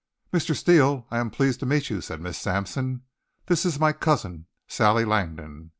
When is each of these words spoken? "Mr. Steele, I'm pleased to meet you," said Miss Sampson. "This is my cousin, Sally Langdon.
"Mr. 0.33 0.55
Steele, 0.55 1.05
I'm 1.11 1.29
pleased 1.29 1.59
to 1.59 1.67
meet 1.67 1.91
you," 1.91 2.01
said 2.01 2.21
Miss 2.21 2.39
Sampson. 2.39 3.03
"This 3.45 3.67
is 3.67 3.79
my 3.79 3.93
cousin, 3.93 4.47
Sally 4.67 5.05
Langdon. 5.05 5.69